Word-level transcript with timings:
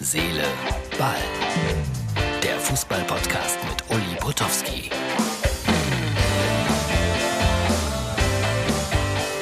Seele, 0.00 0.44
Ball. 0.96 1.16
Der 2.40 2.56
Fußball-Podcast 2.60 3.58
mit 3.68 3.82
Uli 3.90 4.16
Potowski. 4.20 4.90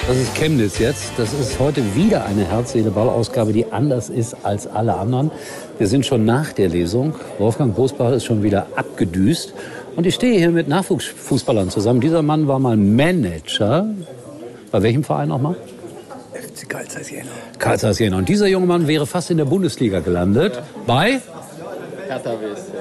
Das 0.09 0.17
ist 0.17 0.35
Chemnitz 0.35 0.79
jetzt. 0.79 1.13
Das 1.19 1.35
ist 1.35 1.59
heute 1.59 1.83
wieder 1.95 2.25
eine 2.25 2.47
Herz-Seele-Ball-Ausgabe, 2.47 3.53
die 3.53 3.71
anders 3.71 4.09
ist 4.09 4.35
als 4.45 4.67
alle 4.67 4.95
anderen. 4.97 5.31
Wir 5.77 5.89
sind 5.89 6.07
schon 6.07 6.25
nach 6.25 6.55
der 6.55 6.71
Lesung. 6.71 7.15
Wolfgang 7.39 7.77
Bosbach 7.77 8.13
ist 8.13 8.25
schon 8.25 8.43
wieder 8.43 8.67
abgedüst. 8.77 9.53
Und 9.95 10.07
ich 10.07 10.15
stehe 10.15 10.39
hier 10.39 10.51
mit 10.51 10.69
Nachwuchsfußballern 10.69 11.69
zusammen. 11.69 12.01
Dieser 12.01 12.23
Mann 12.23 12.49
war 12.49 12.59
mal 12.59 12.79
Manager. 12.79 13.91
Bei 14.71 14.83
welchem 14.83 15.05
Verein 15.05 15.29
nochmal? 15.29 15.57
FC 15.57 15.76
Karl 16.69 16.87
Zeiss 16.89 17.11
Jena. 17.11 17.31
Karl 17.59 17.79
Zeiss 17.79 17.99
Jena. 17.99 18.17
Und 18.17 18.29
dieser 18.29 18.47
junge 18.47 18.67
Mann 18.67 18.87
wäre 18.89 19.07
fast 19.07 19.31
in 19.31 19.37
der 19.37 19.45
Bundesliga 19.45 20.01
gelandet. 20.01 20.61
Bei? 20.87 21.21
Hertha 22.09 22.33
BSC. 22.35 22.73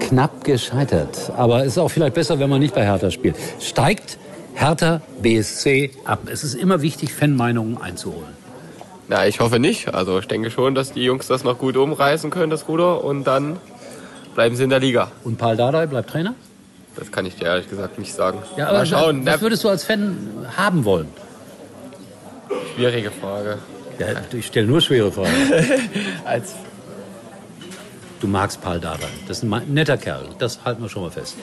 Knapp 0.00 0.44
gescheitert. 0.44 1.32
Aber 1.36 1.60
es 1.60 1.68
ist 1.68 1.78
auch 1.78 1.90
vielleicht 1.90 2.14
besser, 2.14 2.38
wenn 2.38 2.50
man 2.50 2.60
nicht 2.60 2.74
bei 2.74 2.84
Hertha 2.84 3.10
spielt. 3.10 3.36
Steigt 3.60 4.18
Hertha 4.54 5.00
BSC 5.22 5.90
ab. 6.04 6.20
Es 6.30 6.44
ist 6.44 6.54
immer 6.54 6.82
wichtig, 6.82 7.12
Fanmeinungen 7.14 7.80
einzuholen. 7.80 8.34
Na, 9.08 9.26
ich 9.26 9.40
hoffe 9.40 9.58
nicht. 9.58 9.94
Also 9.94 10.18
ich 10.18 10.26
denke 10.28 10.50
schon, 10.50 10.74
dass 10.74 10.92
die 10.92 11.04
Jungs 11.04 11.26
das 11.26 11.44
noch 11.44 11.58
gut 11.58 11.76
umreißen 11.76 12.30
können, 12.30 12.50
das 12.50 12.68
Ruder, 12.68 13.04
und 13.04 13.24
dann 13.24 13.56
bleiben 14.34 14.56
sie 14.56 14.64
in 14.64 14.70
der 14.70 14.80
Liga. 14.80 15.10
Und 15.24 15.36
Paul 15.38 15.56
Dardai 15.56 15.86
bleibt 15.86 16.10
Trainer? 16.10 16.34
Das 16.96 17.10
kann 17.10 17.26
ich 17.26 17.36
dir 17.36 17.46
ehrlich 17.46 17.68
gesagt 17.68 17.98
nicht 17.98 18.14
sagen. 18.14 18.38
Ja, 18.56 18.68
aber 18.68 18.78
Mal 18.78 18.86
schauen. 18.86 19.26
was 19.26 19.40
würdest 19.40 19.64
du 19.64 19.68
als 19.68 19.84
Fan 19.84 20.16
haben 20.56 20.84
wollen? 20.84 21.08
Schwierige 22.74 23.10
Frage. 23.10 23.58
Ja, 23.98 24.06
ich 24.32 24.46
stelle 24.46 24.66
nur 24.66 24.80
schwere 24.80 25.12
Fragen. 25.12 25.30
Als 26.24 26.54
Du 28.20 28.30
magst 28.30 28.62
Paul 28.62 28.80
Dardai. 28.80 29.06
Das 29.28 29.42
ist 29.42 29.44
ein 29.44 29.74
netter 29.74 29.98
Kerl. 29.98 30.24
Das 30.38 30.64
halten 30.64 30.80
wir 30.80 30.88
schon 30.88 31.02
mal 31.02 31.10
fest. 31.10 31.36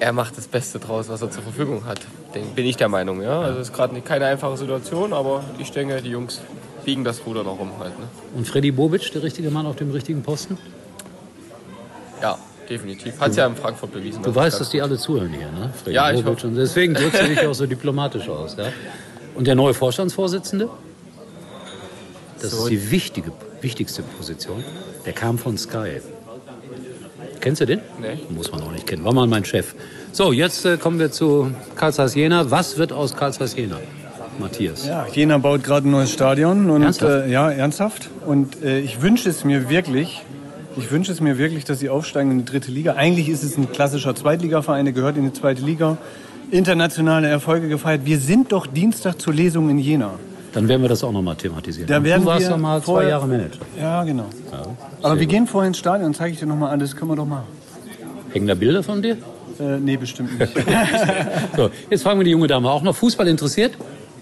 er 0.00 0.12
macht 0.12 0.36
das 0.36 0.46
Beste 0.46 0.78
draus, 0.78 1.08
was 1.08 1.22
er 1.22 1.30
zur 1.30 1.42
Verfügung 1.42 1.86
hat. 1.86 2.00
Den, 2.34 2.54
bin 2.54 2.66
ich 2.66 2.76
der 2.76 2.90
Meinung, 2.90 3.22
ja. 3.22 3.40
Also 3.40 3.60
es 3.60 3.68
ist 3.68 3.74
gerade 3.74 3.98
keine 4.02 4.26
einfache 4.26 4.56
Situation, 4.58 5.14
aber 5.14 5.42
ich 5.58 5.72
denke, 5.72 6.02
die 6.02 6.10
Jungs 6.10 6.42
biegen 6.84 7.04
das 7.04 7.24
Ruder 7.24 7.42
noch 7.42 7.58
um 7.58 7.70
halt. 7.80 7.98
Ne? 7.98 8.04
Und 8.36 8.46
Freddy 8.46 8.70
Bobic, 8.70 9.10
der 9.12 9.22
richtige 9.22 9.50
Mann 9.50 9.64
auf 9.64 9.76
dem 9.76 9.90
richtigen 9.90 10.22
Posten? 10.22 10.58
Ja, 12.20 12.38
definitiv. 12.68 13.18
Hat 13.18 13.30
es 13.30 13.36
ja 13.36 13.46
in 13.46 13.56
Frankfurt 13.56 13.92
bewiesen. 13.92 14.22
Du 14.22 14.34
weißt, 14.34 14.60
dass 14.60 14.68
die 14.68 14.82
alle 14.82 14.98
zuhören 14.98 15.32
hier, 15.32 15.50
ne? 15.50 15.72
Freddy 15.82 15.96
Ja, 15.96 16.12
ich 16.12 16.22
hoffe. 16.22 16.46
Und 16.48 16.54
deswegen 16.54 16.92
drückst 16.92 17.22
du 17.22 17.28
dich 17.28 17.46
auch 17.46 17.54
so 17.54 17.66
diplomatisch 17.66 18.28
aus. 18.28 18.56
Ja? 18.58 18.66
Und 19.38 19.46
der 19.46 19.54
neue 19.54 19.72
Vorstandsvorsitzende? 19.72 20.68
Das 22.42 22.52
ist 22.52 22.66
die 22.66 22.90
wichtige, 22.90 23.30
wichtigste 23.60 24.02
Position. 24.02 24.64
Der 25.06 25.12
kam 25.12 25.38
von 25.38 25.56
Sky. 25.56 26.00
Kennst 27.40 27.60
du 27.60 27.66
den? 27.66 27.80
Nee. 28.00 28.18
Muss 28.30 28.50
man 28.50 28.62
auch 28.62 28.72
nicht 28.72 28.88
kennen. 28.88 29.04
War 29.04 29.12
mal 29.12 29.28
mein 29.28 29.44
Chef. 29.44 29.76
So, 30.10 30.32
jetzt 30.32 30.64
äh, 30.64 30.76
kommen 30.76 30.98
wir 30.98 31.12
zu 31.12 31.52
Karl 31.76 31.92
Zeiss 31.92 32.16
Jena. 32.16 32.50
Was 32.50 32.78
wird 32.78 32.92
aus 32.92 33.14
Karl 33.14 33.32
Zeiss 33.32 33.54
Jena? 33.54 33.78
Matthias. 34.40 34.84
Ja, 34.84 35.06
Jena 35.06 35.38
baut 35.38 35.62
gerade 35.62 35.86
ein 35.88 35.92
neues 35.92 36.12
Stadion 36.12 36.68
und 36.68 36.82
Ernsthaft? 36.82 37.26
Äh, 37.26 37.30
ja, 37.30 37.48
ernsthaft. 37.48 38.10
Und 38.26 38.62
äh, 38.64 38.80
ich 38.80 39.02
wünsche 39.02 39.28
es 39.30 39.44
mir 39.44 39.70
wirklich, 39.70 40.22
ich 40.76 40.90
wünsche 40.90 41.12
es 41.12 41.20
mir 41.20 41.38
wirklich, 41.38 41.64
dass 41.64 41.78
sie 41.78 41.90
aufsteigen 41.90 42.32
in 42.32 42.38
die 42.38 42.44
dritte 42.44 42.72
Liga. 42.72 42.94
Eigentlich 42.94 43.28
ist 43.28 43.44
es 43.44 43.56
ein 43.56 43.70
klassischer 43.70 44.16
Zweitligaverein, 44.16 44.84
der 44.84 44.94
gehört 44.94 45.16
in 45.16 45.24
die 45.24 45.32
zweite 45.32 45.62
Liga. 45.62 45.96
Internationale 46.50 47.28
Erfolge 47.28 47.68
gefeiert. 47.68 48.02
Wir 48.04 48.18
sind 48.18 48.52
doch 48.52 48.66
Dienstag 48.66 49.20
zur 49.20 49.34
Lesung 49.34 49.68
in 49.70 49.78
Jena. 49.78 50.12
Dann 50.52 50.66
werden 50.66 50.82
wir 50.82 50.88
das 50.88 51.04
auch 51.04 51.12
nochmal 51.12 51.36
thematisieren. 51.36 51.86
Da 51.86 51.98
Und 51.98 52.04
werden 52.04 52.22
du 52.22 52.28
warst 52.28 52.46
wir 52.46 52.50
ja 52.50 52.56
mal 52.56 52.82
zwei 52.82 53.08
Jahre 53.08 53.26
Manager. 53.26 53.60
Ja, 53.78 54.02
genau. 54.04 54.26
Aber 55.02 55.20
wir 55.20 55.26
gehen 55.26 55.46
vorher 55.46 55.68
ins 55.68 55.78
Stadion, 55.78 56.14
zeige 56.14 56.32
ich 56.32 56.40
dir 56.40 56.46
nochmal 56.46 56.70
alles, 56.70 56.96
können 56.96 57.10
wir 57.10 57.16
doch 57.16 57.26
machen. 57.26 57.44
Hängen 58.32 58.46
da 58.46 58.54
Bilder 58.54 58.82
von 58.82 59.02
dir? 59.02 59.18
Äh, 59.60 59.78
nee, 59.78 59.96
bestimmt 59.96 60.38
nicht. 60.38 60.52
So, 61.56 61.70
jetzt 61.90 62.02
fragen 62.02 62.20
wir 62.20 62.24
die 62.24 62.30
junge 62.30 62.46
Dame 62.46 62.70
auch 62.70 62.82
noch. 62.82 62.94
Fußball 62.94 63.26
interessiert? 63.28 63.72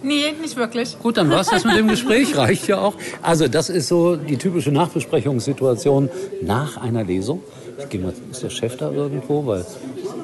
Nee, 0.03 0.33
nicht 0.41 0.57
wirklich. 0.57 0.99
Gut, 0.99 1.17
dann 1.17 1.31
war's 1.31 1.49
das 1.49 1.65
mit 1.65 1.77
dem 1.77 1.89
Gespräch. 1.89 2.37
Reicht 2.37 2.69
ja 2.69 2.79
auch. 2.79 2.95
Also, 3.23 3.49
das 3.49 3.69
ist 3.69 3.89
so 3.89 4.17
die 4.17 4.37
typische 4.37 4.71
Nachbesprechungssituation 4.71 6.09
nach 6.43 6.77
einer 6.77 7.05
Lesung. 7.05 7.43
Ich 7.79 7.89
gehe 7.89 8.01
mal, 8.01 8.13
ist 8.31 8.43
der 8.43 8.51
Chef 8.51 8.77
da 8.77 8.91
irgendwo? 8.91 9.47
Weil 9.47 9.67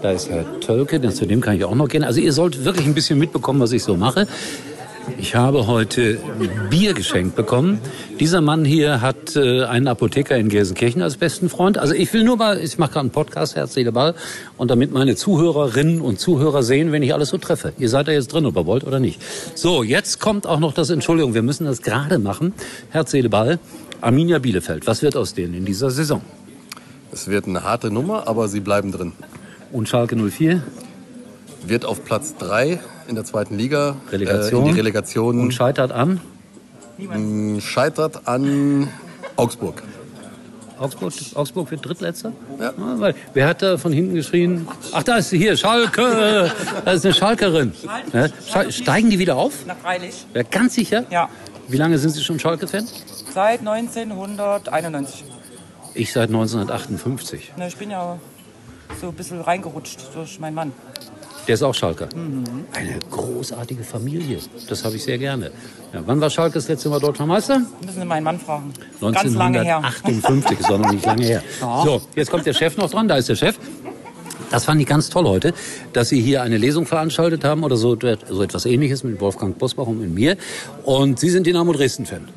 da 0.02 0.10
ist 0.10 0.28
Herr 0.28 0.44
Tölke, 0.60 1.00
zu 1.10 1.26
dem 1.26 1.40
kann 1.40 1.56
ich 1.56 1.64
auch 1.64 1.74
noch 1.74 1.88
gehen. 1.88 2.04
Also, 2.04 2.20
ihr 2.20 2.32
sollt 2.32 2.64
wirklich 2.64 2.86
ein 2.86 2.94
bisschen 2.94 3.18
mitbekommen, 3.18 3.60
was 3.60 3.72
ich 3.72 3.82
so 3.82 3.96
mache. 3.96 4.26
Ich 5.18 5.34
habe 5.34 5.66
heute 5.66 6.18
Bier 6.70 6.94
geschenkt 6.94 7.34
bekommen. 7.34 7.80
Dieser 8.20 8.40
Mann 8.40 8.64
hier 8.64 9.00
hat 9.00 9.34
äh, 9.34 9.64
einen 9.64 9.88
Apotheker 9.88 10.36
in 10.36 10.48
Gelsenkirchen 10.48 11.02
als 11.02 11.16
besten 11.16 11.48
Freund. 11.48 11.76
Also 11.76 11.92
ich 11.94 12.12
will 12.12 12.22
nur 12.22 12.36
mal, 12.36 12.58
ich 12.58 12.78
mache 12.78 12.92
gerade 12.92 13.00
einen 13.00 13.10
Podcast, 13.10 13.56
Herz, 13.56 13.74
Seele, 13.74 13.90
Ball. 13.90 14.14
Und 14.58 14.70
damit 14.70 14.92
meine 14.92 15.16
Zuhörerinnen 15.16 16.00
und 16.00 16.20
Zuhörer 16.20 16.62
sehen, 16.62 16.92
wenn 16.92 17.02
ich 17.02 17.12
alles 17.12 17.30
so 17.30 17.38
treffe. 17.38 17.72
Ihr 17.78 17.88
seid 17.88 18.06
da 18.06 18.12
jetzt 18.12 18.32
drin, 18.32 18.46
ob 18.46 18.56
ihr 18.56 18.64
wollt 18.66 18.84
oder 18.84 19.00
nicht. 19.00 19.20
So, 19.56 19.82
jetzt 19.82 20.20
kommt 20.20 20.46
auch 20.46 20.60
noch 20.60 20.72
das, 20.72 20.88
Entschuldigung, 20.90 21.34
wir 21.34 21.42
müssen 21.42 21.64
das 21.64 21.82
gerade 21.82 22.18
machen. 22.20 22.54
Herz, 22.90 23.10
Seele, 23.10 23.28
Ball. 23.28 23.58
Arminia 24.00 24.38
Bielefeld, 24.38 24.86
was 24.86 25.02
wird 25.02 25.16
aus 25.16 25.34
denen 25.34 25.54
in 25.54 25.64
dieser 25.64 25.90
Saison? 25.90 26.22
Es 27.12 27.28
wird 27.28 27.46
eine 27.46 27.62
harte 27.62 27.90
Nummer, 27.90 28.26
aber 28.26 28.48
sie 28.48 28.60
bleiben 28.60 28.90
drin. 28.90 29.12
Und 29.72 29.88
Schalke 29.88 30.16
04? 30.16 30.62
Wird 31.66 31.84
auf 31.84 32.04
Platz 32.04 32.34
3 32.38 32.80
in 33.08 33.14
der 33.14 33.24
zweiten 33.24 33.56
Liga 33.56 33.96
Relegation. 34.10 34.64
Äh, 34.64 34.68
in 34.68 34.74
die 34.74 34.80
Relegation 34.80 35.40
Und 35.40 35.52
scheitert 35.52 35.92
an? 35.92 36.20
mh, 36.98 37.60
scheitert 37.60 38.26
an 38.28 38.88
Augsburg. 39.36 39.82
Augsburg, 40.78 41.12
Augsburg 41.34 41.70
wird 41.70 41.86
Drittletzter? 41.86 42.32
Ja. 42.58 42.72
weil, 42.76 43.14
wer 43.34 43.46
hat 43.46 43.62
da 43.62 43.78
von 43.78 43.92
hinten 43.92 44.14
geschrien? 44.14 44.66
Ach, 44.90 45.02
da 45.04 45.18
ist 45.18 45.30
sie 45.30 45.38
hier, 45.38 45.56
Schalke! 45.56 46.50
Da 46.84 46.92
ist 46.92 47.04
eine 47.04 47.14
Schalkerin. 47.14 47.72
Ja, 48.12 48.24
Sche- 48.24 48.72
steigen 48.72 49.08
die 49.10 49.18
wieder 49.20 49.36
auf? 49.36 49.52
Na 49.66 49.76
freilich. 49.76 50.26
Ja, 50.34 50.42
ganz 50.42 50.74
sicher? 50.74 51.04
Ja. 51.10 51.28
Wie 51.68 51.76
lange 51.76 51.98
sind 51.98 52.10
Sie 52.10 52.22
schon 52.22 52.40
Schalke-Fan? 52.40 52.86
Seit 53.32 53.60
1991. 53.60 55.24
Ich 55.94 56.12
seit 56.12 56.28
1958. 56.30 57.52
Na, 57.56 57.68
ich 57.68 57.76
bin 57.76 57.90
ja 57.90 58.18
so 59.00 59.08
ein 59.08 59.14
bisschen 59.14 59.40
reingerutscht 59.40 60.00
durch 60.14 60.38
meinen 60.40 60.54
Mann. 60.54 60.72
Der 61.48 61.54
ist 61.54 61.62
auch 61.62 61.74
Schalker. 61.74 62.08
Eine 62.72 62.98
großartige 63.10 63.82
Familie. 63.82 64.38
Das 64.68 64.84
habe 64.84 64.94
ich 64.94 65.02
sehr 65.02 65.18
gerne. 65.18 65.50
Ja, 65.92 66.02
wann 66.06 66.20
war 66.20 66.30
Schalke 66.30 66.54
das 66.54 66.68
letzte 66.68 66.88
Mal 66.88 67.00
deutscher 67.00 67.26
Meister? 67.26 67.62
Müssen 67.84 68.00
Sie 68.00 68.04
meinen 68.06 68.22
Mann 68.22 68.38
fragen. 68.38 68.72
Ganz 69.00 69.34
lange 69.34 69.62
her. 69.62 69.78
1958, 69.78 70.60
ist 70.60 70.70
auch 70.70 70.78
noch 70.78 70.92
nicht 70.92 71.04
lange 71.04 71.24
her. 71.24 71.42
So, 71.60 72.00
jetzt 72.14 72.30
kommt 72.30 72.46
der 72.46 72.54
Chef 72.54 72.76
noch 72.76 72.90
dran, 72.90 73.08
da 73.08 73.16
ist 73.16 73.28
der 73.28 73.34
Chef. 73.34 73.58
Das 74.50 74.66
fand 74.66 74.80
ich 74.82 74.86
ganz 74.86 75.08
toll 75.08 75.24
heute, 75.24 75.54
dass 75.94 76.10
Sie 76.10 76.20
hier 76.20 76.42
eine 76.42 76.58
Lesung 76.58 76.86
veranstaltet 76.86 77.42
haben 77.42 77.64
oder 77.64 77.76
so, 77.76 77.98
so 78.28 78.42
etwas 78.42 78.66
ähnliches 78.66 79.02
mit 79.02 79.20
Wolfgang 79.20 79.58
Bosbach 79.58 79.86
und 79.86 79.98
mit 79.98 80.10
mir. 80.10 80.36
Und 80.84 81.18
Sie 81.18 81.30
sind 81.30 81.46
Dynamo 81.46 81.72
Dresden-Fan. 81.72 82.28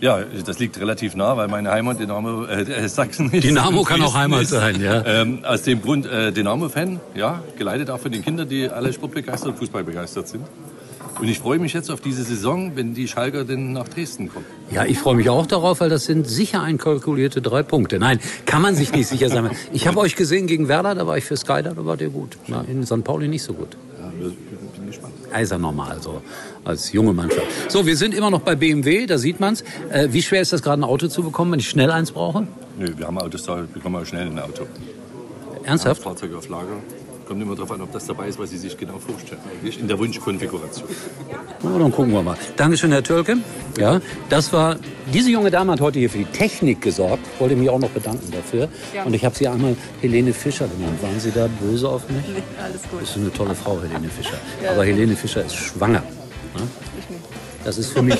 Ja, 0.00 0.20
das 0.44 0.58
liegt 0.58 0.78
relativ 0.78 1.14
nah, 1.16 1.36
weil 1.36 1.48
meine 1.48 1.70
Heimat 1.70 1.98
Dynamo 1.98 2.44
äh, 2.44 2.62
äh, 2.62 2.88
Sachsen 2.88 3.30
ist. 3.30 3.44
Dynamo 3.44 3.82
kann 3.82 4.02
auch 4.02 4.14
Heimat 4.14 4.42
ist. 4.42 4.50
sein, 4.50 4.80
ja. 4.80 5.02
Ähm, 5.06 5.44
aus 5.44 5.62
dem 5.62 5.80
Grund 5.80 6.06
äh, 6.06 6.32
Dynamo-Fan, 6.32 7.00
ja, 7.14 7.42
geleitet 7.56 7.90
auch 7.90 8.00
von 8.00 8.12
den 8.12 8.22
Kindern, 8.22 8.48
die 8.48 8.68
alle 8.68 8.92
sportbegeistert 8.92 9.50
und 9.52 9.58
fußballbegeistert 9.58 10.28
sind. 10.28 10.44
Und 11.18 11.28
ich 11.28 11.38
freue 11.38 11.58
mich 11.58 11.72
jetzt 11.72 11.90
auf 11.90 12.02
diese 12.02 12.24
Saison, 12.24 12.72
wenn 12.74 12.92
die 12.92 13.08
Schalker 13.08 13.44
denn 13.44 13.72
nach 13.72 13.88
Dresden 13.88 14.28
kommen. 14.28 14.44
Ja, 14.70 14.84
ich 14.84 14.98
freue 14.98 15.14
mich 15.14 15.30
auch 15.30 15.46
darauf, 15.46 15.80
weil 15.80 15.88
das 15.88 16.04
sind 16.04 16.28
sicher 16.28 16.62
einkalkulierte 16.62 17.40
drei 17.40 17.62
Punkte. 17.62 17.98
Nein, 17.98 18.20
kann 18.44 18.60
man 18.60 18.74
sich 18.74 18.92
nicht 18.92 19.06
sicher 19.06 19.30
sein. 19.30 19.50
Ich 19.72 19.86
habe 19.86 19.98
euch 20.00 20.14
gesehen 20.14 20.46
gegen 20.46 20.68
Werder, 20.68 20.94
da 20.94 21.06
war 21.06 21.16
ich 21.16 21.24
für 21.24 21.38
Sky, 21.38 21.62
da 21.62 21.72
war 21.74 21.96
der 21.96 22.10
gut. 22.10 22.36
Na, 22.48 22.64
in 22.68 22.84
St. 22.84 23.02
Pauli 23.02 23.28
nicht 23.28 23.44
so 23.44 23.54
gut. 23.54 23.78
Wir- 24.28 24.58
bin 24.76 24.86
gespannt. 24.86 25.14
Er 25.32 25.40
ist 25.42 25.50
ja 25.52 25.58
normal, 25.58 25.98
so 26.00 26.22
als 26.64 26.92
junge 26.92 27.12
Mannschaft. 27.12 27.46
So, 27.68 27.86
wir 27.86 27.96
sind 27.96 28.14
immer 28.14 28.30
noch 28.30 28.40
bei 28.40 28.54
BMW, 28.54 29.06
da 29.06 29.18
sieht 29.18 29.40
man's. 29.40 29.62
Äh, 29.90 30.08
wie 30.10 30.22
schwer 30.22 30.40
ist 30.42 30.52
das 30.52 30.62
gerade, 30.62 30.80
ein 30.80 30.84
Auto 30.84 31.08
zu 31.08 31.22
bekommen, 31.22 31.52
wenn 31.52 31.60
ich 31.60 31.68
schnell 31.68 31.90
eins 31.90 32.10
brauche? 32.12 32.46
Nö, 32.78 32.92
wir 32.96 33.06
haben 33.06 33.18
Autos 33.18 33.42
da, 33.44 33.64
bekommen 33.72 33.94
wir 33.96 34.04
schnell 34.06 34.26
ein 34.28 34.38
Auto. 34.38 34.66
Ernsthaft? 35.64 36.02
Fahrzeuge 36.02 36.36
auf 36.38 36.48
Lager. 36.48 36.76
Kommt 37.26 37.42
immer 37.42 37.56
darauf 37.56 37.72
an, 37.72 37.80
ob 37.80 37.90
das 37.90 38.06
dabei 38.06 38.28
ist, 38.28 38.38
was 38.38 38.50
Sie 38.50 38.58
sich 38.58 38.76
genau 38.76 38.98
vorstellen. 38.98 39.40
Eigentlich 39.50 39.80
in 39.80 39.88
der 39.88 39.98
Wunschkonfiguration. 39.98 40.88
Na, 41.60 41.76
dann 41.76 41.90
gucken 41.90 42.12
wir 42.12 42.22
mal. 42.22 42.36
Dankeschön, 42.56 42.92
Herr 42.92 43.02
Türke. 43.02 43.38
Ja, 43.76 44.00
das 44.28 44.52
war, 44.52 44.76
diese 45.12 45.30
junge 45.30 45.50
Dame 45.50 45.72
hat 45.72 45.80
heute 45.80 45.98
hier 45.98 46.08
für 46.08 46.18
die 46.18 46.24
Technik 46.26 46.82
gesorgt. 46.82 47.26
Ich 47.34 47.40
wollte 47.40 47.56
mich 47.56 47.68
auch 47.68 47.80
noch 47.80 47.90
bedanken 47.90 48.30
dafür. 48.30 48.68
Und 49.04 49.12
ich 49.12 49.24
habe 49.24 49.34
sie 49.34 49.48
einmal 49.48 49.76
Helene 50.00 50.32
Fischer 50.32 50.68
genannt. 50.68 51.02
Waren 51.02 51.18
Sie 51.18 51.32
da 51.32 51.48
böse 51.60 51.88
auf 51.88 52.08
mich? 52.08 52.24
Alles 52.62 52.82
gut. 52.82 53.02
Das 53.02 53.10
ist 53.10 53.16
eine 53.16 53.32
tolle 53.32 53.56
Frau, 53.56 53.80
Helene 53.82 54.08
Fischer. 54.08 54.38
Aber 54.70 54.84
Helene 54.84 55.16
Fischer 55.16 55.44
ist 55.44 55.56
schwanger. 55.56 56.04
Ne? 56.54 56.62
Das 57.66 57.78
ist 57.78 57.92
für 57.92 58.02
mich. 58.02 58.14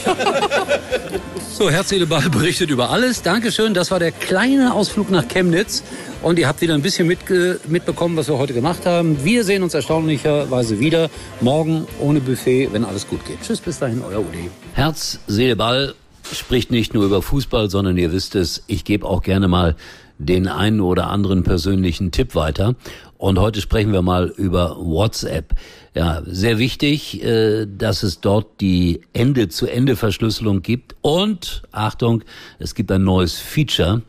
So, 1.53 1.71
Herz, 1.71 1.91
Seele, 1.91 2.07
Ball 2.07 2.29
berichtet 2.31 2.69
über 2.69 2.91
alles. 2.91 3.23
Dankeschön. 3.23 3.75
Das 3.75 3.93
war 3.93 4.01
der 4.01 4.11
kleine 4.11 4.75
Ausflug 4.75 5.09
nach 5.09 5.29
Chemnitz. 5.29 5.85
Und 6.21 6.41
ihr 6.41 6.49
habt 6.49 6.61
wieder 6.63 6.75
ein 6.75 6.83
bisschen 6.83 7.07
mitge 7.07 7.61
mitbekommen, 7.69 8.17
was 8.17 8.27
wir 8.27 8.39
heute 8.39 8.55
gemacht 8.55 8.87
haben. 8.87 9.25
Wir 9.25 9.45
sehen 9.45 9.63
uns 9.63 9.73
erstaunlicherweise 9.73 10.81
wieder 10.81 11.11
morgen 11.41 11.87
ohne 12.01 12.21
Buffet, 12.21 12.71
wenn 12.73 12.85
alles 12.85 13.07
gut 13.07 13.25
geht. 13.25 13.41
Tschüss, 13.41 13.61
bis 13.61 13.79
dahin, 13.79 14.03
euer 14.03 14.19
Uli. 14.19 14.51
Herz, 14.75 15.21
Seele, 15.29 15.55
Ball. 15.55 15.95
spricht 16.33 16.73
nicht 16.73 16.93
nur 16.93 17.05
über 17.05 17.23
Fußball, 17.23 17.71
sondern 17.71 17.97
ihr 17.99 18.11
wisst 18.11 18.35
es, 18.35 18.65
ich 18.67 18.85
gebe 18.85 19.07
auch 19.07 19.23
gerne 19.23 19.47
mal 19.47 19.77
den 20.19 20.49
einen 20.49 20.81
oder 20.81 21.09
anderen 21.09 21.45
persönlichen 21.45 22.11
Tipp 22.11 22.35
weiter. 22.35 22.75
Und 23.19 23.39
heute 23.39 23.61
sprechen 23.61 23.93
wir 23.93 24.03
mal 24.03 24.29
über 24.29 24.77
WhatsApp. 24.79 25.55
Ja, 25.95 26.23
sehr 26.27 26.59
wichtig, 26.59 27.23
äh, 27.25 27.67
dass 27.67 28.03
es 28.03 28.21
dort 28.21 28.61
die 28.61 29.01
Ende-zu-Ende-Verschlüsselung 29.15 30.63
gibt. 30.63 30.97
Und, 31.01 31.63
Achtung, 31.73 32.23
es 32.59 32.75
gibt 32.75 32.93
ein 32.93 33.05
neues 33.05 33.39
Feature. 33.39 34.03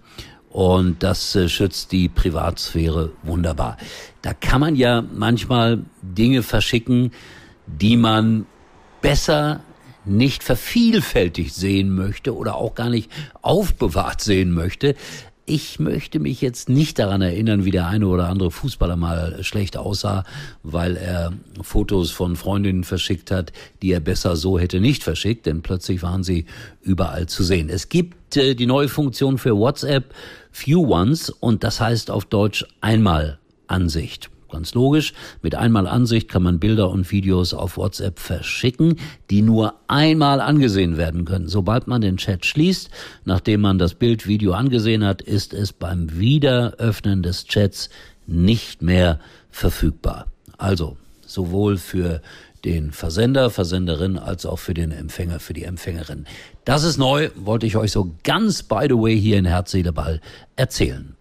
Und 0.49 1.03
das 1.03 1.35
äh, 1.35 1.47
schützt 1.47 1.91
die 1.91 2.09
Privatsphäre 2.09 3.11
wunderbar. 3.23 3.77
Da 4.21 4.33
kann 4.33 4.59
man 4.59 4.75
ja 4.75 5.01
manchmal 5.01 5.83
Dinge 6.01 6.43
verschicken, 6.43 7.11
die 7.67 7.95
man 7.95 8.45
besser 9.01 9.61
nicht 10.03 10.43
vervielfältigt 10.43 11.53
sehen 11.53 11.93
möchte 11.93 12.35
oder 12.35 12.55
auch 12.55 12.75
gar 12.75 12.89
nicht 12.89 13.11
aufbewahrt 13.41 14.21
sehen 14.21 14.51
möchte. 14.51 14.95
Ich 15.49 15.79
möchte 15.79 16.19
mich 16.19 16.41
jetzt 16.41 16.67
nicht 16.67 16.99
daran 16.99 17.21
erinnern, 17.21 17.63
wie 17.63 17.71
der 17.71 17.87
eine 17.87 18.07
oder 18.07 18.27
andere 18.27 18.51
Fußballer 18.51 18.97
mal 18.97 19.41
schlecht 19.45 19.77
aussah, 19.77 20.25
weil 20.61 20.97
er 20.97 21.31
Fotos 21.61 22.11
von 22.11 22.35
Freundinnen 22.35 22.83
verschickt 22.83 23.31
hat, 23.31 23.53
die 23.81 23.93
er 23.93 24.01
besser 24.01 24.35
so 24.35 24.59
hätte 24.59 24.81
nicht 24.81 25.05
verschickt, 25.05 25.45
denn 25.45 25.61
plötzlich 25.61 26.03
waren 26.03 26.21
sie 26.21 26.47
überall 26.81 27.27
zu 27.27 27.45
sehen. 27.45 27.69
Es 27.69 27.87
gibt 27.87 28.35
äh, 28.35 28.55
die 28.55 28.65
neue 28.65 28.89
Funktion 28.89 29.37
für 29.37 29.55
WhatsApp 29.55 30.13
Few 30.51 30.85
Ones 30.85 31.29
und 31.29 31.63
das 31.63 31.79
heißt 31.79 32.11
auf 32.11 32.25
Deutsch 32.25 32.65
einmal 32.81 33.39
Ansicht. 33.67 34.29
Ganz 34.49 34.73
logisch, 34.73 35.13
mit 35.41 35.55
einmal 35.55 35.87
Ansicht 35.87 36.29
kann 36.29 36.43
man 36.43 36.59
Bilder 36.59 36.89
und 36.89 37.11
Videos 37.11 37.53
auf 37.53 37.77
WhatsApp 37.77 38.19
verschicken, 38.19 38.95
die 39.29 39.41
nur 39.41 39.73
einmal 39.87 40.39
angesehen 40.39 40.97
werden 40.97 41.25
können. 41.25 41.49
Sobald 41.49 41.87
man 41.87 42.01
den 42.01 42.17
Chat 42.17 42.45
schließt, 42.45 42.89
nachdem 43.25 43.61
man 43.61 43.77
das 43.77 43.93
Bild, 43.93 44.25
Video 44.25 44.53
angesehen 44.53 45.03
hat, 45.03 45.21
ist 45.21 45.53
es 45.53 45.73
beim 45.73 46.17
Wiederöffnen 46.17 47.23
des 47.23 47.45
Chats 47.45 47.89
nicht 48.25 48.81
mehr 48.81 49.19
verfügbar. 49.49 50.27
Also 50.57 50.97
sowohl 51.25 51.77
für 51.77 52.21
den 52.63 52.91
Versender, 52.91 53.49
Versenderin 53.49 54.17
als 54.17 54.45
auch 54.45 54.59
für 54.59 54.73
den 54.73 54.91
Empfänger, 54.91 55.39
für 55.39 55.53
die 55.53 55.63
Empfängerin. 55.63 56.25
Das 56.65 56.83
ist 56.83 56.97
neu, 56.97 57.29
wollte 57.35 57.65
ich 57.65 57.77
euch 57.77 57.91
so 57.91 58.15
ganz 58.23 58.63
by 58.63 58.85
the 58.89 58.95
way 58.95 59.19
hier 59.19 59.37
in 59.37 59.45
Herz, 59.45 59.71
Seele, 59.71 59.93
Ball 59.93 60.21
erzählen. 60.55 61.16